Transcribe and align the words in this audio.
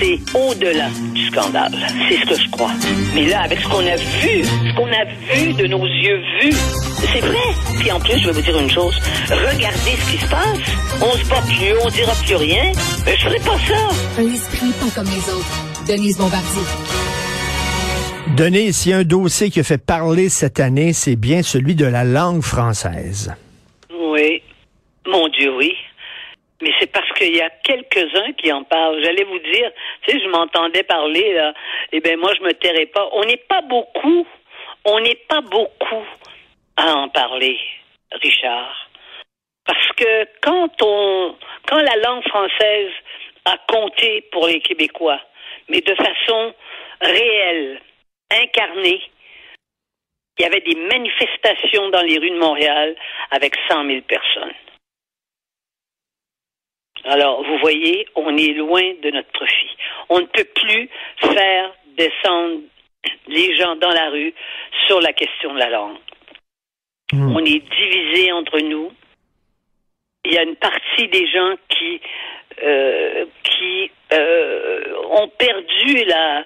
c'est 0.00 0.18
au-delà 0.34 0.88
du 1.14 1.26
scandale. 1.26 1.74
C'est 2.08 2.16
ce 2.18 2.26
que 2.26 2.40
je 2.40 2.50
crois. 2.50 2.70
Mais 3.14 3.26
là, 3.26 3.42
avec 3.42 3.60
ce 3.60 3.68
qu'on 3.68 3.86
a 3.86 3.96
vu, 3.96 4.44
ce 4.44 4.74
qu'on 4.74 4.88
a 4.88 5.04
vu 5.34 5.52
de 5.52 5.66
nos 5.66 5.84
yeux 5.86 6.20
vus, 6.40 6.56
c'est 7.12 7.20
vrai. 7.20 7.78
Puis 7.78 7.90
en 7.90 8.00
plus, 8.00 8.18
je 8.18 8.26
vais 8.26 8.32
vous 8.32 8.42
dire 8.42 8.58
une 8.58 8.70
chose. 8.70 8.94
Regardez 9.28 9.96
ce 9.96 10.10
qui 10.10 10.18
se 10.18 10.28
passe. 10.28 10.58
On 11.00 11.12
se 11.12 11.28
bat 11.28 11.42
plus, 11.42 11.74
on 11.84 11.88
dira 11.90 12.12
plus 12.24 12.36
rien. 12.36 12.72
Mais 13.04 13.16
je 13.16 13.22
ferai 13.22 13.38
pas 13.38 13.58
ça. 13.58 14.20
Un 14.20 14.32
esprit 14.32 14.72
pas 14.80 14.90
comme 14.94 15.06
les 15.06 15.32
autres. 15.32 15.86
Denise 15.88 16.18
Bombardier. 16.18 16.62
Denise, 18.36 18.76
s'il 18.76 18.90
y 18.90 18.94
a 18.94 18.98
un 18.98 19.04
dossier 19.04 19.50
qui 19.50 19.60
a 19.60 19.64
fait 19.64 19.78
parler 19.78 20.28
cette 20.28 20.60
année, 20.60 20.92
c'est 20.92 21.16
bien 21.16 21.42
celui 21.42 21.74
de 21.74 21.86
la 21.86 22.04
langue 22.04 22.42
française. 22.42 23.34
Oui. 23.90 24.42
Mon 25.06 25.28
Dieu, 25.28 25.56
oui. 25.56 25.72
Mais 26.62 26.70
c'est 26.80 26.90
parce 26.90 27.10
qu'il 27.12 27.36
y 27.36 27.40
a 27.40 27.50
quelques-uns 27.50 28.32
qui 28.32 28.50
en 28.50 28.64
parlent. 28.64 29.02
J'allais 29.02 29.24
vous 29.24 29.38
dire, 29.38 29.70
tu 30.02 30.12
sais, 30.12 30.20
je 30.24 30.28
m'entendais 30.28 30.82
parler, 30.84 31.34
là. 31.34 31.52
Eh 31.92 32.00
bien, 32.00 32.16
moi, 32.16 32.32
je 32.36 32.42
me 32.42 32.52
tairais 32.52 32.86
pas. 32.86 33.08
On 33.12 33.24
n'est 33.24 33.36
pas 33.48 33.60
beaucoup, 33.62 34.26
on 34.84 35.00
n'est 35.00 35.20
pas 35.28 35.42
beaucoup 35.42 36.04
à 36.76 36.94
en 36.94 37.08
parler, 37.08 37.58
Richard. 38.12 38.88
Parce 39.66 39.88
que 39.96 40.28
quand 40.42 40.70
on, 40.82 41.36
quand 41.66 41.78
la 41.78 41.96
langue 41.96 42.26
française 42.28 42.92
a 43.44 43.58
compté 43.68 44.22
pour 44.32 44.46
les 44.46 44.60
Québécois, 44.60 45.20
mais 45.68 45.80
de 45.80 45.94
façon 45.94 46.54
réelle, 47.00 47.80
incarnée, 48.30 49.02
il 50.38 50.42
y 50.42 50.46
avait 50.46 50.60
des 50.60 50.76
manifestations 50.76 51.88
dans 51.90 52.02
les 52.02 52.18
rues 52.18 52.30
de 52.30 52.38
Montréal 52.38 52.94
avec 53.30 53.54
100 53.68 53.86
000 53.86 54.00
personnes. 54.02 54.52
Alors, 57.06 57.44
vous 57.44 57.58
voyez, 57.58 58.06
on 58.16 58.36
est 58.36 58.52
loin 58.54 58.82
de 59.02 59.10
notre 59.10 59.30
profit. 59.30 59.76
On 60.08 60.20
ne 60.20 60.26
peut 60.26 60.46
plus 60.54 60.88
faire 61.20 61.72
descendre 61.96 62.60
les 63.28 63.56
gens 63.56 63.76
dans 63.76 63.90
la 63.90 64.10
rue 64.10 64.34
sur 64.86 65.00
la 65.00 65.12
question 65.12 65.54
de 65.54 65.58
la 65.58 65.70
langue. 65.70 65.98
On 67.12 67.44
est 67.44 67.60
divisé 67.60 68.32
entre 68.32 68.58
nous. 68.58 68.92
Il 70.24 70.34
y 70.34 70.38
a 70.38 70.42
une 70.42 70.56
partie 70.56 71.06
des 71.06 71.26
gens 71.28 71.54
qui 71.68 72.00
euh, 72.62 73.26
qui 73.44 73.90
euh, 74.12 74.94
ont 75.10 75.28
perdu 75.28 76.04
la 76.04 76.44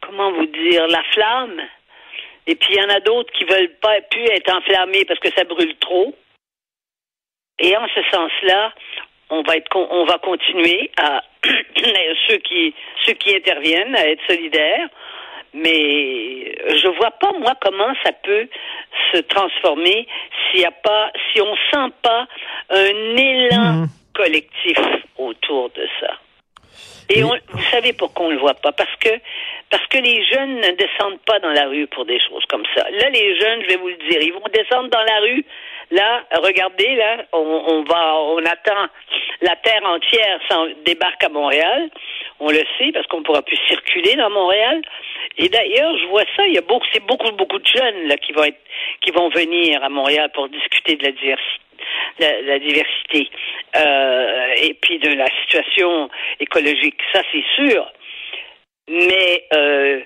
comment 0.00 0.32
vous 0.32 0.46
dire 0.46 0.86
la 0.88 1.02
flamme. 1.14 1.60
Et 2.46 2.56
puis 2.56 2.74
il 2.74 2.82
y 2.82 2.84
en 2.84 2.90
a 2.90 3.00
d'autres 3.00 3.32
qui 3.32 3.44
veulent 3.44 3.74
pas 3.80 4.00
plus 4.10 4.24
être 4.24 4.52
enflammés 4.54 5.04
parce 5.06 5.20
que 5.20 5.32
ça 5.32 5.44
brûle 5.44 5.76
trop. 5.76 6.14
Et 7.58 7.76
en 7.76 7.86
ce 7.94 8.02
sens-là, 8.10 8.74
on 9.32 9.42
va 9.42 9.56
être 9.56 9.74
on 9.74 10.04
va 10.04 10.18
continuer 10.18 10.90
à 10.98 11.22
ceux 12.28 12.36
qui 12.38 12.74
ceux 13.04 13.14
qui 13.14 13.34
interviennent 13.34 13.96
à 13.96 14.06
être 14.08 14.22
solidaires 14.28 14.88
mais 15.54 16.54
je 16.82 16.88
vois 16.98 17.10
pas 17.12 17.32
moi 17.38 17.54
comment 17.60 17.92
ça 18.04 18.12
peut 18.12 18.48
se 19.12 19.18
transformer 19.22 20.06
s'il 20.50 20.60
y 20.60 20.64
a 20.64 20.70
pas 20.70 21.10
si 21.32 21.40
on 21.40 21.54
sent 21.70 21.92
pas 22.02 22.26
un 22.70 23.16
élan 23.16 23.72
Mhm. 23.72 23.86
collectif 24.14 24.78
autour 25.18 25.70
de 25.70 25.84
ça. 26.00 26.12
Et 27.10 27.22
on, 27.24 27.32
vous 27.48 27.62
savez 27.70 27.92
pourquoi 27.92 28.26
on 28.26 28.30
le 28.30 28.38
voit 28.38 28.54
pas? 28.54 28.72
Parce 28.72 28.94
que 28.96 29.10
parce 29.70 29.86
que 29.88 29.98
les 29.98 30.24
jeunes 30.24 30.56
ne 30.56 30.70
descendent 30.72 31.20
pas 31.26 31.38
dans 31.40 31.50
la 31.52 31.66
rue 31.68 31.86
pour 31.88 32.04
des 32.06 32.20
choses 32.20 32.44
comme 32.48 32.64
ça. 32.74 32.84
Là, 32.90 33.08
les 33.10 33.38
jeunes, 33.40 33.62
je 33.62 33.68
vais 33.68 33.76
vous 33.76 33.88
le 33.88 33.96
dire, 34.08 34.20
ils 34.22 34.32
vont 34.32 34.48
descendre 34.52 34.88
dans 34.90 35.02
la 35.02 35.18
rue. 35.20 35.44
Là, 35.92 36.24
regardez, 36.42 36.94
là, 36.96 37.24
on, 37.32 37.84
va, 37.84 38.16
on 38.16 38.44
attend 38.44 38.88
la 39.42 39.56
terre 39.56 39.84
entière 39.84 40.40
s'en 40.48 40.66
débarque 40.84 41.22
à 41.22 41.28
Montréal. 41.28 41.90
On 42.40 42.48
le 42.50 42.64
sait 42.78 42.92
parce 42.92 43.06
qu'on 43.06 43.22
pourra 43.22 43.42
plus 43.42 43.58
circuler 43.68 44.14
dans 44.16 44.30
Montréal. 44.30 44.82
Et 45.38 45.48
d'ailleurs, 45.48 45.96
je 45.98 46.06
vois 46.06 46.24
ça. 46.34 46.46
Il 46.46 46.54
y 46.54 46.58
a 46.58 46.62
beaucoup, 46.62 46.86
c'est 46.92 47.04
beaucoup, 47.06 47.30
beaucoup 47.32 47.58
de 47.58 47.66
jeunes 47.66 48.08
là 48.08 48.16
qui 48.16 48.32
vont 48.32 48.44
être, 48.44 48.60
qui 49.02 49.10
vont 49.10 49.28
venir 49.28 49.84
à 49.84 49.88
Montréal 49.88 50.30
pour 50.34 50.48
discuter 50.48 50.96
de 50.96 51.04
la 51.04 51.12
diversité 51.12 51.60
la, 52.18 52.40
la 52.42 52.58
diversité 52.58 53.30
euh, 53.76 54.54
et 54.56 54.74
puis 54.74 54.98
de 54.98 55.14
la 55.14 55.26
situation 55.42 56.08
écologique, 56.40 56.98
ça 57.12 57.22
c'est 57.32 57.44
sûr. 57.56 57.90
Mais 58.88 59.44
euh, 59.54 60.00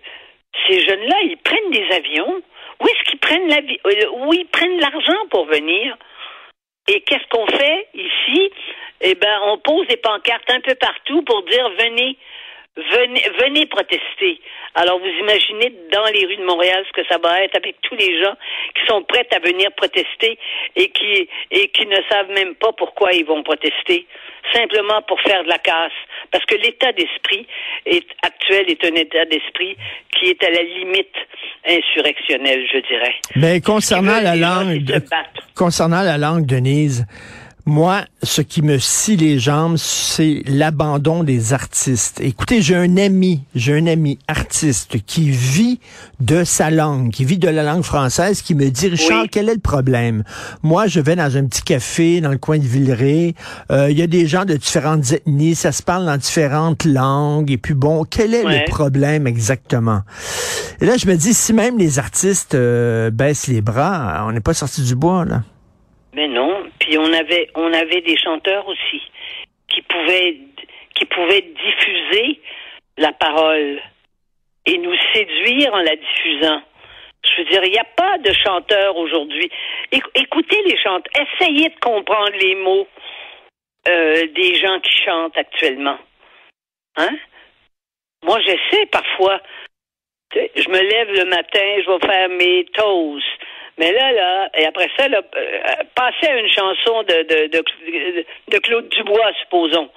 ces 0.66 0.80
jeunes-là, 0.80 1.16
ils 1.24 1.38
prennent 1.38 1.70
des 1.70 1.86
avions. 1.94 2.42
Où 2.80 2.86
est-ce 2.88 3.10
qu'ils 3.10 3.18
prennent 3.18 3.48
la 3.48 3.58
euh, 3.58 4.10
où 4.16 4.34
ils 4.34 4.46
prennent 4.46 4.78
l'argent 4.78 5.26
pour 5.30 5.46
venir 5.46 5.96
Et 6.88 7.00
qu'est-ce 7.00 7.26
qu'on 7.30 7.46
fait 7.46 7.88
ici 7.94 8.50
Eh 9.00 9.14
ben, 9.14 9.40
on 9.44 9.58
pose 9.58 9.86
des 9.86 9.96
pancartes 10.26 10.50
un 10.50 10.60
peu 10.60 10.74
partout 10.74 11.22
pour 11.22 11.42
dire 11.44 11.68
venez, 11.78 12.16
venez, 12.76 13.22
venez 13.40 13.66
protester. 13.66 14.40
Alors 14.74 14.98
vous 14.98 15.06
imaginez 15.06 15.72
dans 15.92 16.04
les 16.12 16.26
rues 16.26 16.36
de 16.36 16.44
Montréal 16.44 16.84
ce 16.86 17.00
que 17.00 17.06
ça 17.08 17.18
va 17.18 17.42
être 17.42 17.56
avec 17.56 17.76
tous 17.82 17.94
les 17.94 18.22
gens 18.22 18.34
qui 18.74 18.86
sont 18.86 19.02
prêts 19.02 19.26
à 19.32 19.38
venir 19.38 19.70
protester 19.76 20.38
et 20.74 20.88
qui 20.90 21.28
et 21.50 21.68
qui 21.68 21.86
ne 21.86 21.96
savent 22.10 22.30
même 22.30 22.54
pas 22.56 22.72
pourquoi 22.72 23.12
ils 23.12 23.24
vont 23.24 23.42
protester, 23.42 24.06
simplement 24.52 25.00
pour 25.08 25.20
faire 25.22 25.44
de 25.44 25.48
la 25.48 25.58
casse. 25.58 25.92
Parce 26.30 26.44
que 26.44 26.56
l'état 26.56 26.92
d'esprit 26.92 27.46
est, 27.86 28.06
actuel 28.22 28.70
est 28.70 28.84
un 28.84 28.94
état 28.94 29.24
d'esprit 29.24 29.76
qui 30.18 30.30
est 30.30 30.42
à 30.44 30.50
la 30.50 30.62
limite 30.62 31.14
insurrectionnel, 31.66 32.66
je 32.72 32.78
dirais. 32.86 33.14
Mais 33.36 33.60
concernant 33.60 34.20
la 34.20 34.36
langue, 34.36 34.82
concernant 35.54 36.02
la 36.02 36.18
langue, 36.18 36.46
Denise, 36.46 37.06
moi, 37.68 38.04
ce 38.22 38.42
qui 38.42 38.62
me 38.62 38.78
scie 38.78 39.16
les 39.16 39.40
jambes, 39.40 39.76
c'est 39.76 40.42
l'abandon 40.46 41.24
des 41.24 41.52
artistes. 41.52 42.20
Écoutez, 42.20 42.62
j'ai 42.62 42.76
un 42.76 42.96
ami, 42.96 43.42
j'ai 43.56 43.76
un 43.76 43.88
ami 43.88 44.20
artiste 44.28 44.98
qui 45.04 45.30
vit 45.30 45.80
de 46.20 46.44
sa 46.44 46.70
langue, 46.70 47.10
qui 47.10 47.24
vit 47.24 47.38
de 47.38 47.48
la 47.48 47.64
langue 47.64 47.82
française, 47.82 48.40
qui 48.42 48.54
me 48.54 48.70
dit, 48.70 48.86
Richard, 48.86 49.22
Oui. 49.22 49.28
quel 49.32 49.48
est 49.48 49.54
le 49.54 49.60
problème? 49.60 50.22
Moi, 50.62 50.86
je 50.86 51.00
vais 51.00 51.16
dans 51.16 51.36
un 51.36 51.44
petit 51.46 51.62
café 51.62 52.20
dans 52.20 52.30
le 52.30 52.38
coin 52.38 52.58
de 52.58 52.64
Villeray. 52.64 53.34
Euh, 53.72 53.90
Il 53.90 53.98
y 53.98 54.02
a 54.02 54.06
des 54.06 54.28
gens 54.28 54.44
de 54.44 54.54
différentes 54.54 55.10
ethnies, 55.12 55.56
ça 55.56 55.72
se 55.72 55.82
parle 55.82 56.06
dans 56.06 56.16
différentes 56.16 56.84
langues. 56.84 57.50
Et 57.50 57.58
puis 57.58 57.74
bon, 57.74 58.04
quel 58.08 58.32
est 58.34 58.44
Ouais. 58.44 58.60
le 58.66 58.70
problème 58.70 59.26
exactement? 59.26 60.02
Et 60.80 60.86
là, 60.86 60.96
je 60.96 61.06
me 61.08 61.16
dis, 61.16 61.34
si 61.34 61.52
même 61.52 61.78
les 61.78 61.98
artistes 61.98 62.54
euh, 62.54 63.10
baissent 63.10 63.48
les 63.48 63.60
bras, 63.60 64.24
on 64.28 64.32
n'est 64.32 64.40
pas 64.40 64.54
sorti 64.54 64.82
du 64.82 64.94
bois, 64.94 65.24
là. 65.24 65.42
Mais 66.16 66.28
non. 66.28 66.64
Puis 66.80 66.96
on 66.98 67.12
avait, 67.12 67.50
on 67.54 67.72
avait 67.72 68.00
des 68.00 68.16
chanteurs 68.16 68.66
aussi 68.66 69.02
qui 69.68 69.82
pouvaient, 69.82 70.36
qui 70.94 71.04
pouvaient 71.04 71.42
diffuser 71.42 72.40
la 72.96 73.12
parole 73.12 73.80
et 74.64 74.78
nous 74.78 74.94
séduire 75.14 75.72
en 75.74 75.82
la 75.82 75.94
diffusant. 75.94 76.62
Je 77.22 77.42
veux 77.42 77.48
dire, 77.50 77.64
il 77.64 77.72
n'y 77.72 77.78
a 77.78 77.84
pas 77.84 78.18
de 78.18 78.32
chanteurs 78.32 78.96
aujourd'hui. 78.96 79.50
Éc- 79.92 80.10
Écoutez 80.14 80.62
les 80.64 80.78
chanteurs. 80.82 81.12
Essayez 81.38 81.68
de 81.68 81.78
comprendre 81.80 82.32
les 82.40 82.54
mots 82.54 82.88
euh, 83.88 84.26
des 84.34 84.54
gens 84.54 84.80
qui 84.80 85.02
chantent 85.04 85.36
actuellement. 85.36 85.98
Hein? 86.96 87.16
Moi, 88.24 88.40
j'essaie 88.40 88.86
parfois. 88.86 89.40
Je 90.34 90.68
me 90.68 90.80
lève 90.80 91.12
le 91.12 91.24
matin, 91.26 91.60
je 91.84 91.90
vais 91.90 92.06
faire 92.06 92.28
mes 92.30 92.64
toasts. 92.72 93.26
Mais 93.78 93.92
là, 93.92 94.12
là, 94.12 94.50
et 94.54 94.66
après 94.66 94.88
ça, 94.96 95.08
là, 95.08 95.20
euh, 95.36 95.60
passer 95.94 96.26
à 96.26 96.38
une 96.38 96.48
chanson 96.48 97.02
de, 97.02 97.22
de, 97.22 97.46
de, 97.48 98.24
de 98.48 98.58
Claude 98.58 98.88
Dubois, 98.88 99.32
supposons. 99.42 99.90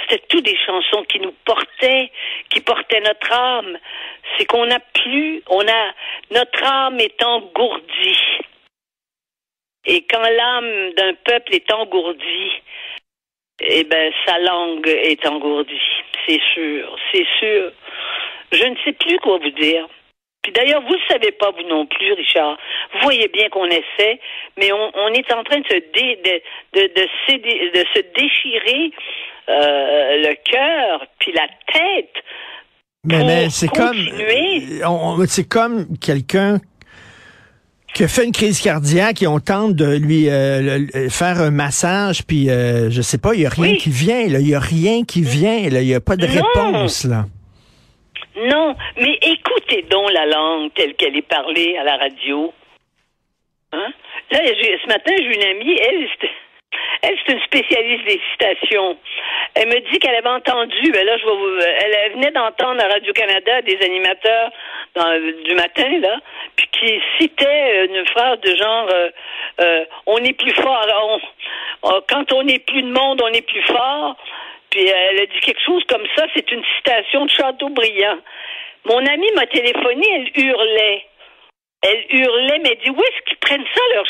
C'était 0.00 0.24
toutes 0.28 0.44
des 0.44 0.56
chansons 0.64 1.04
qui 1.04 1.20
nous 1.20 1.34
portaient, 1.44 2.10
qui 2.50 2.60
portaient 2.60 3.00
notre 3.00 3.32
âme. 3.32 3.78
C'est 4.36 4.46
qu'on 4.46 4.66
n'a 4.66 4.80
plus, 4.80 5.42
on 5.48 5.60
a, 5.60 5.94
notre 6.30 6.64
âme 6.64 6.98
est 7.00 7.22
engourdie. 7.22 8.40
Et 9.84 10.02
quand 10.06 10.22
l'âme 10.22 10.92
d'un 10.94 11.14
peuple 11.24 11.54
est 11.54 11.72
engourdie, 11.72 12.52
eh 13.60 13.84
ben, 13.84 14.12
sa 14.26 14.38
langue 14.38 14.88
est 14.88 15.24
engourdie. 15.26 15.80
C'est 16.26 16.40
sûr, 16.54 16.98
c'est 17.12 17.26
sûr. 17.38 17.72
Je 18.52 18.64
ne 18.64 18.76
sais 18.84 18.92
plus 18.92 19.18
quoi 19.18 19.38
vous 19.38 19.50
dire. 19.50 19.86
Puis 20.46 20.52
d'ailleurs, 20.52 20.80
vous 20.82 20.90
ne 20.94 20.94
le 20.94 21.12
savez 21.12 21.32
pas, 21.32 21.50
vous 21.50 21.66
non 21.68 21.86
plus, 21.86 22.12
Richard. 22.12 22.56
Vous 22.92 23.00
voyez 23.02 23.26
bien 23.34 23.48
qu'on 23.48 23.66
essaie, 23.66 24.20
mais 24.56 24.70
on, 24.70 24.90
on 24.94 25.08
est 25.12 25.32
en 25.32 25.42
train 25.42 25.58
de 25.58 25.66
se, 25.66 25.74
dé, 25.74 26.18
de, 26.24 26.80
de, 26.80 26.86
de, 26.86 27.72
de 27.80 27.84
se 27.92 28.00
déchirer 28.14 28.92
euh, 29.48 30.22
le 30.28 30.34
cœur, 30.48 31.04
puis 31.18 31.32
la 31.32 31.48
tête. 31.72 32.14
Mais, 33.02 33.24
mais 33.24 33.50
c'est 33.50 33.66
comme, 33.66 33.88
continuer. 33.96 34.62
euh, 34.84 35.26
c'est 35.26 35.48
comme 35.48 35.86
quelqu'un 36.00 36.58
qui 37.92 38.04
a 38.04 38.08
fait 38.08 38.24
une 38.24 38.32
crise 38.32 38.60
cardiaque 38.60 39.22
et 39.22 39.26
on 39.26 39.40
tente 39.40 39.74
de 39.74 39.96
lui 39.96 40.28
euh, 40.28 40.78
le- 40.92 41.08
faire 41.08 41.40
un 41.40 41.50
massage, 41.50 42.24
puis 42.24 42.50
euh, 42.50 42.88
je 42.90 43.02
sais 43.02 43.18
pas, 43.18 43.34
il 43.34 43.40
y 43.40 43.46
a 43.46 43.48
rien 43.50 43.72
Oui. 43.72 43.78
qui 43.78 43.90
vient, 43.90 44.20
il 44.20 44.46
y 44.48 44.54
a 44.54 44.60
rien 44.60 45.02
qui 45.04 45.22
vient, 45.22 45.56
il 45.56 45.82
y 45.82 45.94
a 45.94 46.00
pas 46.00 46.14
de 46.16 46.26
Non. 46.26 46.32
réponse, 46.34 47.04
là. 47.04 47.24
Non, 48.36 48.74
mais 48.98 49.18
écoutez 49.22 49.82
donc 49.82 50.12
la 50.12 50.26
langue 50.26 50.72
telle 50.74 50.94
qu'elle 50.94 51.16
est 51.16 51.28
parlée 51.28 51.76
à 51.78 51.84
la 51.84 51.96
radio. 51.96 52.52
Hein? 53.72 53.92
Là, 54.30 54.38
ce 54.42 54.86
matin, 54.88 55.12
j'ai 55.16 55.34
une 55.34 55.56
amie, 55.56 55.78
elle, 55.80 56.08
Elle, 57.02 57.16
c'est 57.24 57.32
une 57.32 57.40
spécialiste 57.42 58.04
des 58.04 58.20
citations. 58.32 58.98
Elle 59.54 59.68
me 59.68 59.90
dit 59.90 59.98
qu'elle 59.98 60.14
avait 60.14 60.28
entendu, 60.28 60.90
ben 60.92 61.06
là, 61.06 61.16
je 61.16 61.24
vais 61.24 61.36
vous, 61.36 61.58
elle 61.60 62.12
venait 62.12 62.30
d'entendre 62.32 62.82
à 62.82 62.88
Radio-Canada 62.88 63.62
des 63.62 63.78
animateurs 63.82 64.50
du 65.44 65.54
matin, 65.54 65.98
là, 66.00 66.16
puis 66.56 66.68
qui 66.72 67.00
citaient 67.18 67.86
une 67.86 68.06
phrase 68.06 68.40
de 68.40 68.54
genre 68.56 68.88
euh, 68.92 69.10
euh, 69.60 69.84
On 70.06 70.18
est 70.18 70.32
plus 70.32 70.54
fort, 70.54 71.20
quand 72.08 72.32
on 72.32 72.42
n'est 72.42 72.58
plus 72.58 72.82
de 72.82 72.92
monde, 72.92 73.22
on 73.22 73.28
est 73.28 73.46
plus 73.46 73.62
fort. 73.62 74.16
Puis 74.70 74.86
elle 74.86 75.20
a 75.20 75.26
dit 75.26 75.40
quelque 75.40 75.62
chose 75.64 75.82
comme 75.88 76.06
ça, 76.16 76.26
c'est 76.34 76.50
une 76.50 76.64
citation 76.76 77.24
de 77.24 77.30
Chateaubriand. 77.30 78.18
Mon 78.84 79.04
amie 79.06 79.30
m'a 79.34 79.46
téléphoné, 79.46 80.06
elle 80.14 80.44
hurlait. 80.44 81.06
Elle 81.82 82.04
hurlait, 82.10 82.58
mais 82.62 82.70
elle 82.70 82.84
dit, 82.84 82.90
où 82.90 83.00
est-ce 83.00 83.22
qu'ils 83.26 83.38
prennent 83.38 83.66
ça, 83.74 83.80
leur, 83.94 84.06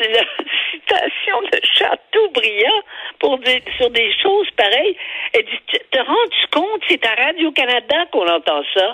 citation 0.70 1.42
de 1.42 1.60
Chateaubriand 1.74 2.82
pour 3.18 3.38
sur 3.76 3.90
des 3.90 4.12
choses 4.22 4.50
pareilles? 4.56 4.96
Elle 5.32 5.44
dit, 5.44 5.78
te 5.90 5.98
rends-tu 5.98 6.46
compte, 6.52 6.82
c'est 6.88 7.04
à 7.06 7.14
Radio-Canada 7.14 8.06
qu'on 8.12 8.28
entend 8.28 8.62
ça? 8.74 8.92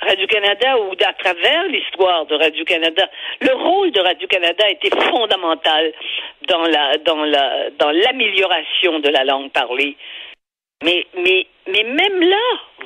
Radio-Canada 0.00 0.78
ou 0.78 0.92
à 0.92 1.12
travers 1.14 1.64
l'histoire 1.68 2.26
de 2.26 2.34
Radio-Canada. 2.34 3.08
Le 3.40 3.54
rôle 3.54 3.90
de 3.92 4.00
Radio-Canada 4.00 4.64
a 4.66 4.70
été 4.70 4.90
fondamental 4.90 5.92
dans 6.48 6.66
la, 6.66 6.98
dans 6.98 7.24
la, 7.24 7.70
dans 7.78 7.90
l'amélioration 7.90 9.00
de 9.00 9.08
la 9.08 9.24
langue 9.24 9.50
parlée. 9.52 9.96
Mais, 10.84 11.04
mais, 11.16 11.46
mais 11.66 11.82
même 11.84 12.20
là, 12.20 12.36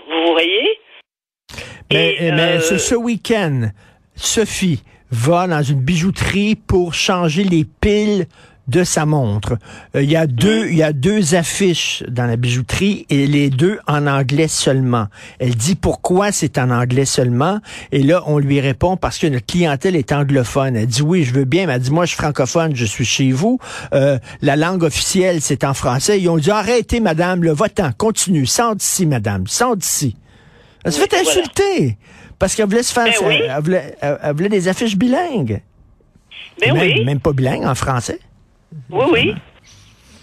vous 0.09 0.33
voyez? 0.33 0.79
Mais, 1.91 2.17
Et, 2.21 2.31
mais 2.33 2.57
euh, 2.57 2.79
ce 2.79 2.95
week-end, 2.95 3.71
Sophie 4.15 4.83
va 5.11 5.47
dans 5.49 5.63
une 5.63 5.81
bijouterie 5.81 6.55
pour 6.55 6.95
changer 6.95 7.43
les 7.43 7.65
piles 7.65 8.27
de 8.71 8.85
sa 8.85 9.05
montre. 9.05 9.59
Euh, 9.95 10.03
il 10.03 10.11
y 10.11 10.17
a 10.17 10.27
deux, 10.27 10.69
il 10.69 10.77
y 10.77 10.83
a 10.83 10.93
deux 10.93 11.35
affiches 11.35 12.03
dans 12.09 12.27
la 12.27 12.37
bijouterie 12.37 13.07
et 13.11 13.27
les 13.27 13.51
deux 13.51 13.79
en 13.87 14.07
anglais 14.07 14.49
seulement. 14.49 15.07
Elle 15.39 15.57
dit 15.57 15.75
pourquoi 15.75 16.33
c'est 16.33 16.57
en 16.59 16.71
anglais 16.71 17.05
seulement 17.05 17.61
et 17.93 18.03
là 18.03 18.23
on 18.27 18.39
lui 18.39 18.61
répond 18.61 18.97
parce 18.97 19.19
que 19.19 19.27
notre 19.27 19.47
clientèle 19.47 19.97
est 19.97 20.13
anglophone. 20.13 20.77
Elle 20.77 20.87
dit 20.87 21.03
oui, 21.03 21.25
je 21.25 21.35
veux 21.35 21.45
bien, 21.45 21.67
mais 21.67 21.75
elle 21.75 21.83
dit 21.83 21.91
moi 21.91 22.05
je 22.05 22.11
suis 22.11 22.23
francophone, 22.23 22.75
je 22.75 22.85
suis 22.85 23.05
chez 23.05 23.33
vous. 23.33 23.59
Euh, 23.93 24.19
la 24.41 24.57
langue 24.57 24.85
officielle 24.85 25.41
c'est 25.41 25.65
en 25.65 25.75
français. 25.75 26.21
Ils 26.21 26.29
ont 26.29 26.39
dit 26.39 26.51
arrêtez 26.51 27.01
madame, 27.01 27.43
le 27.43 27.53
votant 27.53 27.91
continue, 27.97 28.47
sors 28.47 28.77
d'ici 28.77 29.05
madame, 29.07 29.47
sors 29.47 29.77
d'ici. 29.77 30.17
Elle 30.85 30.93
se 30.93 31.01
fait 31.01 31.15
insulter. 31.15 31.99
Parce 32.39 32.55
qu'elle 32.55 32.67
voulait 32.67 32.83
se 32.83 32.93
faire. 32.93 33.05
Ben 33.05 33.27
oui. 33.27 33.35
elle, 33.47 33.63
voulait, 33.63 33.97
elle, 34.01 34.35
voulait, 34.35 34.49
des 34.49 34.67
affiches 34.67 34.97
bilingues. 34.97 35.61
Mais 36.61 36.73
même, 36.73 36.83
oui. 36.83 37.05
même 37.05 37.21
pas 37.21 37.33
bilingues 37.33 37.67
en 37.67 37.75
français. 37.75 38.19
Oui, 38.91 39.05
oui. 39.13 39.35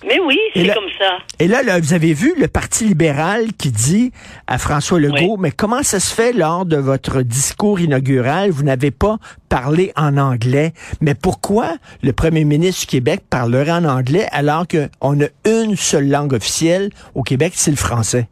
Mais 0.05 0.19
oui, 0.19 0.37
c'est 0.53 0.73
comme 0.75 0.89
ça. 0.99 1.17
Et 1.39 1.47
là, 1.47 1.63
là, 1.63 1.79
vous 1.79 1.93
avez 1.93 2.13
vu 2.13 2.33
le 2.39 2.47
Parti 2.47 2.85
libéral 2.85 3.47
qui 3.57 3.71
dit 3.71 4.11
à 4.45 4.59
François 4.59 4.99
Legault, 4.99 5.33
Oui. 5.33 5.37
mais 5.39 5.51
comment 5.51 5.81
ça 5.81 5.99
se 5.99 6.13
fait 6.13 6.33
lors 6.33 6.67
de 6.67 6.77
votre 6.77 7.23
discours 7.23 7.79
inaugural, 7.79 8.51
vous 8.51 8.63
n'avez 8.63 8.91
pas 8.91 9.17
parlé 9.49 9.91
en 9.95 10.17
anglais? 10.17 10.73
Mais 11.01 11.15
pourquoi 11.15 11.77
le 12.03 12.13
premier 12.13 12.43
ministre 12.45 12.81
du 12.81 12.87
Québec 12.87 13.21
parlerait 13.27 13.71
en 13.71 13.85
anglais 13.85 14.27
alors 14.31 14.65
qu'on 14.67 15.19
a 15.19 15.27
une 15.45 15.75
seule 15.75 16.07
langue 16.09 16.33
officielle 16.33 16.91
au 17.15 17.23
Québec, 17.23 17.53
c'est 17.55 17.71
le 17.71 17.77
français? 17.77 18.27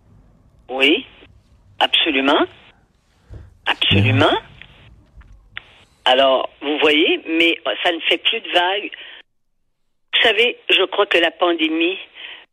Oui, 0.70 1.04
absolument. 1.80 2.46
Absolument. 3.66 4.38
Alors, 6.06 6.50
vous 6.62 6.78
voyez, 6.80 7.20
mais 7.40 7.58
ça 7.84 7.92
ne 7.92 8.00
fait 8.08 8.20
plus 8.20 8.40
de 8.40 8.50
vagues. 8.54 8.92
Savez, 10.25 10.57
je 10.72 10.83
crois 10.86 11.06
que 11.06 11.19
la 11.19 11.30
pandémie, 11.30 12.00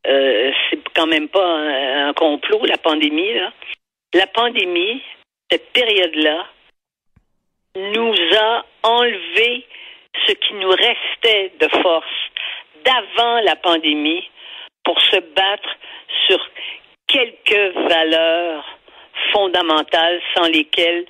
euh, 0.06 0.52
c'est 0.69 0.78
quand 0.94 1.06
même 1.06 1.30
pas 1.30 1.42
un, 1.42 2.08
un 2.08 2.12
complot, 2.12 2.66
la 2.66 2.76
pandémie, 2.76 3.32
là. 3.32 3.50
La 4.12 4.26
pandémie, 4.26 5.00
cette 5.50 5.72
période-là, 5.72 6.48
nous 7.76 8.14
a 8.38 8.66
enlevé 8.82 9.66
ce 10.26 10.32
qui 10.32 10.52
nous 10.52 10.69
restait 10.69 11.52
de 11.58 11.69
force 11.80 12.04
d'avant 12.84 13.40
la 13.40 13.56
pandémie 13.56 14.28
pour 14.84 15.00
se 15.00 15.20
battre 15.34 15.76
sur 16.26 16.46
quelques 17.06 17.74
valeurs 17.88 18.66
fondamentales 19.32 20.20
sans 20.36 20.46
lesquelles 20.48 21.06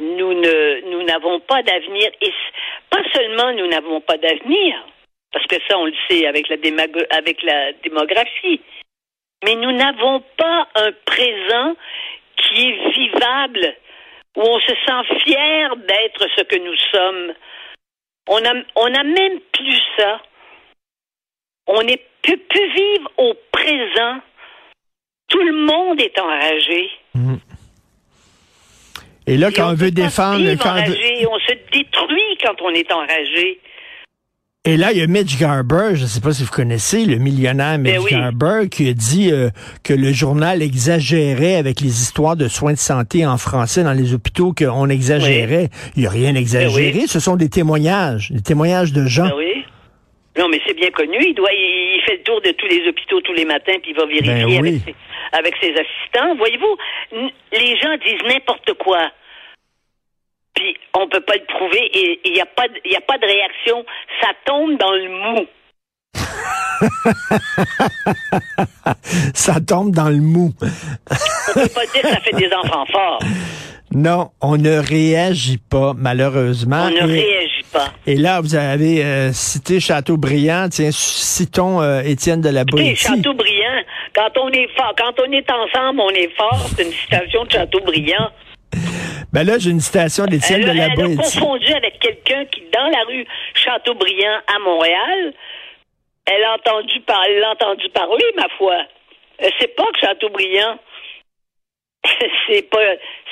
nous 0.00 0.34
ne 0.34 0.90
nous 0.90 1.04
n'avons 1.04 1.38
pas 1.38 1.62
d'avenir 1.62 2.10
et 2.20 2.32
pas 2.90 3.02
seulement 3.14 3.52
nous 3.52 3.68
n'avons 3.68 4.00
pas 4.00 4.16
d'avenir 4.16 4.84
parce 5.34 5.46
que 5.46 5.56
ça 5.68 5.76
on 5.78 5.84
le 5.84 5.92
sait 6.08 6.26
avec 6.26 6.48
la 6.48 6.56
démago- 6.56 7.06
avec 7.10 7.42
la 7.42 7.72
démographie. 7.82 8.60
Mais 9.44 9.56
nous 9.56 9.72
n'avons 9.72 10.22
pas 10.38 10.68
un 10.76 10.92
présent 11.04 11.74
qui 12.36 12.68
est 12.68 12.90
vivable 12.92 13.74
où 14.36 14.40
on 14.40 14.58
se 14.60 14.74
sent 14.86 15.18
fier 15.24 15.76
d'être 15.76 16.26
ce 16.36 16.42
que 16.44 16.56
nous 16.56 16.76
sommes. 16.92 17.34
On 18.28 18.38
a 18.44 18.54
on 18.76 18.94
a 18.94 19.02
même 19.02 19.40
plus 19.52 19.82
ça. 19.98 20.22
On 21.66 21.82
ne 21.82 21.94
peut 22.22 22.36
plus 22.48 22.72
vivre 22.72 23.10
au 23.18 23.34
présent. 23.52 24.18
Tout 25.28 25.42
le 25.42 25.52
monde 25.52 26.00
est 26.00 26.18
enragé. 26.18 26.90
Et 29.26 29.36
là, 29.38 29.48
Et 29.48 29.52
quand 29.52 29.70
on, 29.70 29.74
veut 29.74 29.90
défendre... 29.90 30.38
vivre 30.38 30.62
quand 30.62 30.70
enragé. 30.70 31.26
On 31.26 31.38
se 31.40 31.52
détruit 31.72 32.38
quand 32.42 32.60
on 32.62 32.70
est 32.70 32.92
enragé. 32.92 33.58
Et 34.66 34.78
là, 34.78 34.92
il 34.92 34.98
y 34.98 35.02
a 35.02 35.06
Mitch 35.06 35.38
Garber, 35.38 35.90
je 35.92 36.04
ne 36.04 36.06
sais 36.06 36.22
pas 36.22 36.32
si 36.32 36.42
vous 36.42 36.50
connaissez, 36.50 37.04
le 37.04 37.16
millionnaire 37.16 37.76
Mitch 37.76 37.96
Ben 37.96 38.00
oui. 38.02 38.10
Garber, 38.12 38.68
qui 38.70 38.88
a 38.88 38.94
dit 38.94 39.30
euh, 39.30 39.50
que 39.82 39.92
le 39.92 40.10
journal 40.10 40.62
exagérait 40.62 41.56
avec 41.56 41.82
les 41.82 42.00
histoires 42.00 42.34
de 42.34 42.48
soins 42.48 42.72
de 42.72 42.78
santé 42.78 43.26
en 43.26 43.36
français 43.36 43.82
dans 43.82 43.92
les 43.92 44.14
hôpitaux, 44.14 44.54
qu'on 44.56 44.88
exagérait. 44.88 45.68
Il 45.96 46.00
n'y 46.00 46.06
a 46.06 46.10
rien 46.10 46.34
exagéré, 46.34 46.92
Ben 46.92 47.00
oui. 47.02 47.08
ce 47.08 47.20
sont 47.20 47.36
des 47.36 47.50
témoignages, 47.50 48.30
des 48.32 48.40
témoignages 48.40 48.94
de 48.94 49.04
gens. 49.04 49.26
Ben 49.28 49.34
oui. 49.36 49.66
Non, 50.38 50.48
mais 50.48 50.58
c'est 50.66 50.74
bien 50.74 50.90
connu. 50.92 51.18
Il 51.20 51.34
doit, 51.34 51.52
il, 51.52 52.00
fait 52.06 52.16
le 52.16 52.22
tour 52.22 52.40
de 52.40 52.50
tous 52.52 52.66
les 52.66 52.88
hôpitaux 52.88 53.20
tous 53.20 53.34
les 53.34 53.44
matins, 53.44 53.76
puis 53.82 53.90
il 53.90 53.96
va 53.96 54.06
vérifier 54.06 54.46
Ben 54.46 54.58
avec, 54.60 54.82
ses, 54.82 54.94
avec 55.32 55.54
ses 55.60 55.72
assistants. 55.72 56.36
Voyez-vous, 56.38 56.76
les 57.52 57.76
gens 57.76 57.94
disent 58.02 58.32
n'importe 58.32 58.72
quoi. 58.82 59.10
Puis 60.54 60.76
on 60.98 61.08
peut 61.08 61.20
pas 61.20 61.34
le 61.34 61.44
prouver 61.46 61.90
et 61.98 62.20
il 62.24 62.32
n'y 62.32 62.40
a 62.40 62.46
pas, 62.46 62.68
de- 62.68 62.80
il 62.84 62.92
y 62.92 62.96
a 62.96 63.00
pas 63.00 63.18
de 63.18 63.26
réaction. 63.26 63.84
Ça 64.20 64.28
tombe 64.46 64.78
dans 64.78 64.92
le 64.92 65.08
mou. 65.08 65.46
Ça 69.34 69.60
tombe 69.60 69.92
dans 69.94 70.08
le 70.08 70.20
mou. 70.20 70.52
On 70.60 71.52
peut 71.54 71.68
pas 71.68 71.86
dire 71.86 72.02
que 72.02 72.08
ça 72.08 72.20
fait 72.20 72.32
des 72.36 72.50
enfants 72.52 72.84
forts. 72.90 73.18
Non, 73.92 74.30
on 74.40 74.56
ne 74.56 74.78
réagit 74.78 75.58
pas, 75.58 75.92
malheureusement. 75.96 76.86
On 76.86 76.90
ne 76.90 76.96
Et- 77.14 77.20
réagit 77.22 77.62
pas. 77.72 77.92
Et 78.06 78.16
là, 78.16 78.40
vous 78.40 78.54
avez 78.56 79.04
euh, 79.04 79.32
cité 79.32 79.78
Chateaubriand. 79.80 80.68
Tiens, 80.70 80.90
citons 80.92 81.80
euh, 81.80 82.00
Étienne 82.02 82.40
de 82.40 82.48
la 82.48 82.62
Écoutez, 82.62 82.82
Boétie. 82.84 82.96
Chateaubriand, 83.02 83.82
quand 84.14 84.30
on 84.42 84.48
est 84.50 84.68
fort, 84.76 84.92
quand 84.98 85.12
on 85.26 85.30
est 85.32 85.48
ensemble, 85.50 86.00
on 86.00 86.10
est 86.10 86.30
fort. 86.36 86.66
C'est 86.76 86.84
une 86.84 86.92
citation 86.92 87.44
de 87.44 87.50
Chateaubriand. 87.52 88.30
Ben 89.34 89.44
là, 89.44 89.58
j'ai 89.58 89.70
une 89.70 89.80
citation 89.80 90.26
d'Étienne 90.26 90.60
de 90.60 90.66
la 90.68 90.84
elle 90.84 90.92
a 90.92 90.94
Boétie. 90.94 91.40
confondu 91.40 91.72
avec 91.72 91.98
quelqu'un 91.98 92.44
qui, 92.44 92.62
dans 92.72 92.86
la 92.86 93.02
rue 93.02 93.26
Chateaubriand 93.54 94.38
à 94.46 94.60
Montréal, 94.60 95.34
elle 96.24 96.44
a 96.44 96.54
entendu, 96.54 97.00
par, 97.00 97.20
elle 97.26 97.40
l'a 97.40 97.50
entendu 97.50 97.88
parler, 97.88 98.24
ma 98.36 98.46
foi. 98.56 98.76
Elle 99.38 99.50
sait 99.58 99.66
pas 99.76 99.86
que 99.92 99.98
Chateaubriand, 99.98 100.78
c'est 102.48 102.70
pas, 102.70 102.78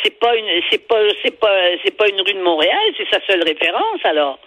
c'est 0.02 0.18
pas 0.18 0.34
une, 0.34 0.46
c'est 0.72 0.88
pas, 0.88 0.96
c'est 1.22 1.38
pas, 1.38 1.56
c'est 1.84 1.96
pas 1.96 2.08
une 2.08 2.20
rue 2.20 2.34
de 2.34 2.42
Montréal, 2.42 2.80
c'est 2.98 3.08
sa 3.08 3.24
seule 3.24 3.44
référence, 3.44 4.00
alors. 4.02 4.40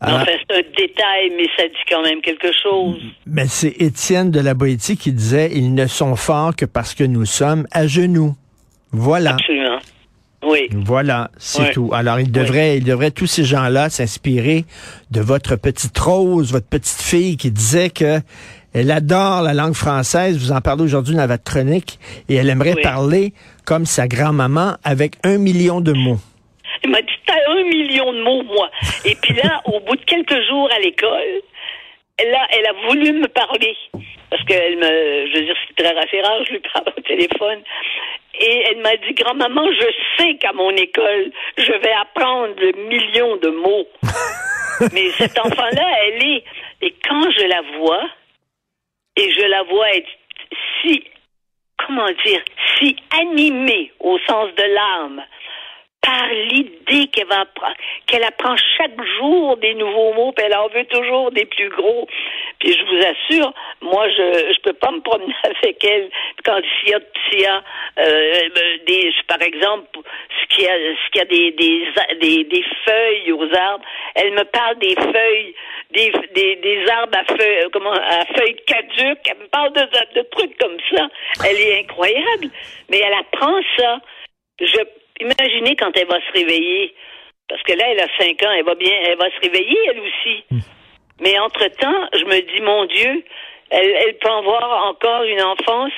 Ah. 0.00 0.22
Enfin, 0.22 0.32
c'est 0.48 0.56
un 0.56 0.62
détail, 0.74 1.32
mais 1.36 1.44
ça 1.54 1.68
dit 1.68 1.84
quand 1.86 2.00
même 2.00 2.22
quelque 2.22 2.50
chose. 2.62 2.98
Mais 3.26 3.44
c'est 3.46 3.74
Étienne 3.78 4.30
de 4.30 4.40
la 4.40 4.54
Boétie 4.54 4.96
qui 4.96 5.12
disait 5.12 5.50
ils 5.52 5.74
ne 5.74 5.86
sont 5.86 6.16
forts 6.16 6.56
que 6.56 6.64
parce 6.64 6.94
que 6.94 7.04
nous 7.04 7.26
sommes 7.26 7.66
à 7.72 7.86
genoux. 7.86 8.32
Voilà. 8.90 9.34
Absolument. 9.34 9.80
Oui. 10.46 10.68
Voilà, 10.72 11.30
c'est 11.38 11.72
tout. 11.72 11.90
Alors, 11.94 12.20
il 12.20 12.30
devrait, 12.30 12.78
il 12.78 12.84
devrait 12.84 13.10
tous 13.10 13.26
ces 13.26 13.44
gens-là 13.44 13.90
s'inspirer 13.90 14.64
de 15.10 15.20
votre 15.20 15.56
petite 15.56 15.98
Rose, 15.98 16.52
votre 16.52 16.68
petite 16.68 17.00
fille 17.02 17.36
qui 17.36 17.50
disait 17.50 17.90
que 17.90 18.20
elle 18.72 18.90
adore 18.90 19.42
la 19.42 19.54
langue 19.54 19.74
française. 19.74 20.36
Vous 20.38 20.52
en 20.52 20.60
parlez 20.60 20.82
aujourd'hui 20.82 21.14
dans 21.14 21.26
votre 21.26 21.44
chronique 21.44 21.98
et 22.28 22.34
elle 22.34 22.48
aimerait 22.50 22.74
Oui. 22.74 22.82
parler 22.82 23.32
comme 23.64 23.86
sa 23.86 24.08
grand-maman 24.08 24.74
avec 24.84 25.14
un 25.24 25.38
million 25.38 25.80
de 25.80 25.92
mots. 25.92 26.18
Il 26.82 26.90
m'a 26.90 27.00
dit, 27.00 27.06
t'as 27.26 27.34
un 27.52 27.62
million 27.64 28.12
de 28.12 28.22
mots, 28.22 28.42
moi. 28.42 28.68
Et 29.04 29.14
puis 29.14 29.34
là, 29.34 29.62
au 29.66 29.80
bout 29.80 29.96
de 29.96 30.04
quelques 30.04 30.36
jours 30.48 30.68
à 30.76 30.80
l'école, 30.80 31.40
elle 32.18 32.34
elle 32.50 32.66
a 32.66 32.88
voulu 32.88 33.12
me 33.20 33.28
parler. 33.28 33.74
Parce 34.34 34.46
qu'elle 34.46 34.78
me, 34.78 35.28
je 35.28 35.38
veux 35.38 35.44
dire, 35.44 35.56
c'est 35.68 35.76
très 35.76 35.94
rare, 35.94 36.44
je 36.44 36.54
lui 36.54 36.60
parle 36.72 36.92
au 36.96 37.00
téléphone. 37.02 37.62
Et 38.40 38.64
elle 38.68 38.78
m'a 38.78 38.96
dit, 38.96 39.14
grand-maman, 39.14 39.70
je 39.70 39.86
sais 40.18 40.34
qu'à 40.38 40.52
mon 40.52 40.72
école, 40.72 41.30
je 41.56 41.70
vais 41.72 41.92
apprendre 41.92 42.52
le 42.58 42.72
million 42.88 43.36
de 43.36 43.50
mots. 43.50 43.86
Mais 44.92 45.08
cet 45.10 45.38
enfant-là, 45.38 45.88
elle 46.02 46.24
est. 46.24 46.44
Et 46.82 46.94
quand 47.08 47.30
je 47.30 47.46
la 47.46 47.62
vois, 47.78 48.02
et 49.14 49.30
je 49.30 49.46
la 49.46 49.62
vois 49.62 49.88
être 49.94 50.10
si, 50.82 51.04
comment 51.86 52.10
dire, 52.26 52.42
si 52.76 52.96
animée 53.20 53.92
au 54.00 54.18
sens 54.26 54.52
de 54.56 54.64
l'âme 54.64 55.22
par 56.04 56.28
l'idée 56.28 57.06
qu'elle 57.08 57.26
va 57.28 57.46
qu'elle 58.06 58.24
apprend 58.24 58.56
chaque 58.76 59.00
jour 59.18 59.56
des 59.56 59.74
nouveaux 59.74 60.12
mots, 60.12 60.32
puis 60.32 60.44
elle 60.44 60.56
en 60.56 60.68
veut 60.68 60.84
toujours 60.86 61.30
des 61.32 61.46
plus 61.46 61.70
gros. 61.70 62.06
Puis 62.58 62.72
je 62.72 62.84
vous 62.84 63.06
assure, 63.06 63.52
moi 63.80 64.08
je 64.10 64.52
je 64.54 64.60
peux 64.60 64.74
pas 64.74 64.90
me 64.90 65.00
promener 65.00 65.34
avec 65.44 65.82
elle 65.84 66.10
quand 66.44 66.60
s'il 66.60 66.90
y 66.90 66.94
a 66.94 67.00
s'il 67.30 67.40
y 67.40 67.46
a 67.46 67.62
euh, 67.98 68.48
des 68.86 69.12
par 69.28 69.40
exemple 69.40 69.86
ce 69.94 70.54
qu'il 70.54 70.64
y 70.64 70.68
a 70.68 70.76
ce 70.76 71.10
qu'il 71.10 71.22
a 71.22 71.24
des, 71.24 71.50
des 71.52 72.44
des 72.44 72.64
feuilles 72.84 73.32
aux 73.32 73.54
arbres, 73.54 73.84
elle 74.14 74.32
me 74.32 74.44
parle 74.44 74.78
des 74.78 74.94
feuilles 74.94 75.54
des, 75.90 76.12
des, 76.34 76.56
des 76.56 76.86
arbres 76.90 77.16
à 77.16 77.24
feuilles 77.24 77.70
comment 77.72 77.92
à 77.92 78.24
feuilles 78.36 78.56
caduques, 78.66 79.26
elle 79.30 79.38
me 79.38 79.48
parle 79.48 79.72
de, 79.72 80.20
de 80.20 80.22
trucs 80.30 80.58
comme 80.58 80.76
ça. 80.94 81.08
Elle 81.46 81.56
est 81.56 81.80
incroyable, 81.80 82.50
mais 82.90 82.98
elle 82.98 83.14
apprend 83.14 83.60
ça. 83.78 84.00
Je 84.60 84.78
imaginez 85.20 85.76
quand 85.76 85.96
elle 85.96 86.08
va 86.08 86.20
se 86.20 86.32
réveiller. 86.32 86.94
Parce 87.48 87.62
que 87.62 87.72
là, 87.72 87.84
elle 87.90 88.00
a 88.00 88.08
cinq 88.18 88.42
ans, 88.42 88.52
elle 88.56 88.64
va 88.64 88.74
bien, 88.74 88.92
elle 89.04 89.18
va 89.18 89.30
se 89.30 89.40
réveiller, 89.40 89.78
elle 89.90 90.00
aussi. 90.00 90.44
Hmm. 90.50 90.58
Mais 91.20 91.38
entre-temps, 91.38 92.08
je 92.14 92.24
me 92.24 92.40
dis, 92.40 92.62
mon 92.62 92.86
Dieu, 92.86 93.22
elle, 93.70 93.90
elle 93.90 94.18
peut 94.18 94.30
avoir 94.30 94.86
encore 94.86 95.22
une 95.24 95.42
enfance 95.42 95.92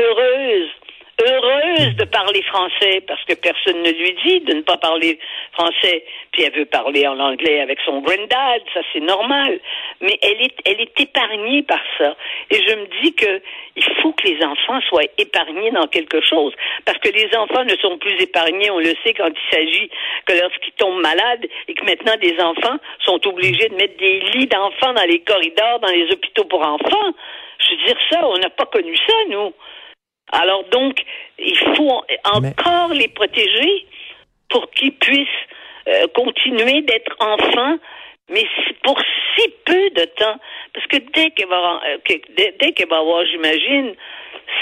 heureuse, 0.00 0.70
heureuse 1.20 1.96
de 1.96 2.04
parler 2.04 2.42
français 2.42 3.02
parce 3.06 3.22
que 3.24 3.34
personne 3.34 3.82
ne 3.82 3.90
lui 3.90 4.16
dit 4.24 4.40
de 4.40 4.54
ne 4.54 4.62
pas 4.62 4.76
parler 4.76 5.18
français. 5.52 6.04
Puis 6.32 6.42
elle 6.42 6.52
veut 6.52 6.66
parler 6.66 7.06
en 7.06 7.18
anglais 7.18 7.60
avec 7.60 7.78
son 7.84 8.00
granddad, 8.00 8.62
ça 8.72 8.80
c'est 8.92 9.00
normal. 9.00 9.60
Mais 10.00 10.18
elle 10.22 10.42
est, 10.42 10.54
elle 10.64 10.80
est 10.80 11.00
épargnée 11.00 11.62
par 11.62 11.80
ça. 11.98 12.16
Et 12.50 12.56
je 12.56 12.74
me 12.74 13.02
dis 13.02 13.14
que 13.14 13.40
il 13.76 13.84
faut 14.02 14.12
que 14.12 14.26
les 14.26 14.42
enfants 14.44 14.80
soient 14.88 15.08
épargnés 15.18 15.70
dans 15.70 15.86
quelque 15.86 16.20
chose 16.20 16.54
parce 16.84 16.98
que 16.98 17.08
les 17.08 17.28
enfants 17.36 17.64
ne 17.64 17.76
sont 17.76 17.98
plus 17.98 18.20
épargnés. 18.20 18.70
On 18.70 18.78
le 18.78 18.94
sait 19.04 19.14
quand 19.14 19.28
il 19.28 19.54
s'agit 19.54 19.90
que 20.26 20.32
lorsqu'ils 20.32 20.72
tombent 20.74 21.00
malades 21.00 21.46
et 21.68 21.74
que 21.74 21.84
maintenant 21.84 22.16
des 22.20 22.38
enfants 22.40 22.78
sont 23.04 23.26
obligés 23.26 23.68
de 23.68 23.74
mettre 23.76 23.96
des 23.96 24.20
lits 24.34 24.46
d'enfants 24.46 24.92
dans 24.92 25.06
les 25.06 25.20
corridors, 25.20 25.80
dans 25.80 25.92
les 25.92 26.10
hôpitaux 26.10 26.44
pour 26.44 26.60
enfants. 26.66 27.14
Je 27.58 27.76
veux 27.76 27.84
dire 27.86 27.96
ça, 28.10 28.26
on 28.26 28.38
n'a 28.38 28.50
pas 28.50 28.66
connu 28.66 28.96
ça, 28.96 29.14
nous. 29.28 29.52
Alors 30.32 30.64
donc, 30.70 31.02
il 31.38 31.56
faut 31.76 32.02
encore 32.24 32.88
les 32.92 33.08
protéger 33.08 33.86
pour 34.48 34.70
qu'ils 34.70 34.94
puissent 34.94 35.28
euh, 35.88 36.06
continuer 36.14 36.82
d'être 36.82 37.16
enfants, 37.20 37.78
mais 38.28 38.44
pour 38.84 38.98
si 39.34 39.48
peu 39.64 39.90
de 39.90 40.04
temps. 40.16 40.36
Parce 40.74 40.86
que 40.86 40.98
dès 41.14 41.30
qu'elle 41.30 41.48
va, 41.48 41.80
euh, 41.86 41.98
dès, 42.36 42.72
qu'elle 42.72 42.88
va 42.88 42.98
avoir, 42.98 43.24
j'imagine, 43.26 43.94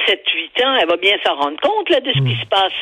7-8 0.07 0.65
ans, 0.65 0.77
elle 0.81 0.89
va 0.89 0.97
bien 0.97 1.17
s'en 1.25 1.35
rendre 1.35 1.61
compte 1.61 1.91
là, 1.91 2.01
de 2.01 2.11
ce 2.13 2.19
qui 2.19 2.35
hmm. 2.35 2.41
se 2.41 2.47
passe. 2.47 2.73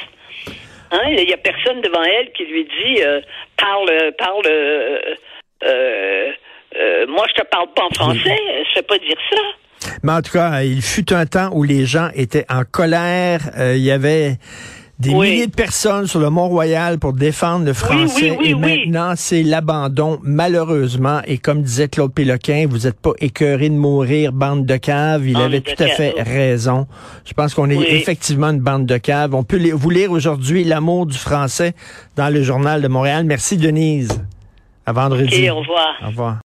Hein? 0.93 1.09
Il 1.09 1.27
n'y 1.27 1.33
a 1.33 1.39
personne 1.39 1.81
devant 1.81 2.03
elle 2.03 2.31
qui 2.33 2.45
lui 2.45 2.65
dit 2.65 3.03
euh, 3.03 3.21
parle, 3.57 4.13
parle. 4.19 4.43
moi, 7.09 7.27
je 7.29 7.35
te 7.35 7.47
parle 7.47 7.73
pas 7.75 7.85
en 7.85 7.91
français. 7.91 8.39
Je 8.55 8.61
ne 8.61 8.75
sais 8.75 8.83
pas 8.83 8.99
dire 8.99 9.19
ça. 9.31 9.43
Mais 10.03 10.13
en 10.13 10.23
tout 10.23 10.33
cas, 10.33 10.63
il 10.63 10.83
fut 10.83 11.13
un 11.13 11.27
temps 11.27 11.51
où 11.53 11.63
les 11.63 11.87
gens 11.87 12.09
étaient 12.15 12.47
en 12.49 12.63
colère. 12.65 13.51
Euh, 13.57 13.77
il 13.77 13.83
y 13.83 13.91
avait 13.91 14.39
des 14.99 15.13
milliers 15.13 15.47
de 15.47 15.55
personnes 15.55 16.07
sur 16.07 16.21
le 16.21 16.31
Mont-Royal 16.31 16.99
pour 16.99 17.13
défendre 17.13 17.67
le 17.67 17.75
français. 17.75 18.39
et 18.43 18.55
maintenant, 18.55 19.13
c'est 19.15 19.43
l'abandon, 19.43 20.19
malheureusement. 20.23 21.21
Et 21.27 21.39
comme 21.39 21.63
disait 21.63 21.89
Claude 21.89 22.13
Péloquin, 22.13 22.67
vous 22.69 22.81
n'êtes 22.81 22.99
pas 22.99 23.13
écœuré 23.21 23.69
de 23.69 23.75
mourir, 23.75 24.33
bande 24.33 24.65
de 24.65 24.77
caves. 24.77 25.29
Il 25.29 25.37
avait 25.37 25.61
tout 25.61 25.83
à 25.83 25.89
fait 25.89 26.15
raison. 26.17 26.87
Je 27.27 27.35
pense 27.35 27.55
qu'on 27.55 27.69
est 27.69 27.93
effectivement 27.93 28.49
une 28.49 28.61
bande 28.61 28.87
de 28.87 28.97
caves. 28.97 29.35
On 29.35 29.45
peut 29.45 29.71
vous 29.73 29.91
lire 29.91 30.11
aujourd'hui 30.13 30.65
L'amour 30.65 31.07
du 31.07 31.19
français 31.19 31.75
dans 32.17 32.33
le 32.33 32.43
journal 32.43 32.81
de 32.81 32.89
Montréal. 32.89 33.25
Merci, 33.25 33.57
Denise. 33.57 34.23
À 34.87 34.93
vendredi. 34.93 35.51
au 35.51 35.57
revoir. 35.57 35.95
Au 36.03 36.07
revoir. 36.07 36.35